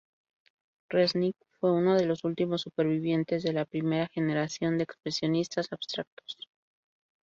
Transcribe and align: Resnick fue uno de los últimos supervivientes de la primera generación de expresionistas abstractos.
Resnick 0.89 1.35
fue 1.59 1.71
uno 1.71 1.95
de 1.95 2.07
los 2.07 2.23
últimos 2.23 2.61
supervivientes 2.61 3.43
de 3.43 3.53
la 3.53 3.65
primera 3.65 4.07
generación 4.07 4.79
de 4.79 4.85
expresionistas 4.85 5.71
abstractos. 5.71 6.49